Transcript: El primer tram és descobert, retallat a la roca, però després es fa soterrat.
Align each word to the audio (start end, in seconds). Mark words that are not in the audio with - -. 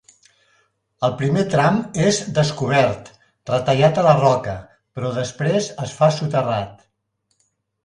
El 1.07 1.11
primer 1.19 1.43
tram 1.55 1.77
és 2.05 2.21
descobert, 2.37 3.11
retallat 3.51 4.01
a 4.05 4.07
la 4.09 4.17
roca, 4.23 4.57
però 4.97 5.15
després 5.21 5.71
es 5.87 5.97
fa 6.01 6.11
soterrat. 6.19 6.85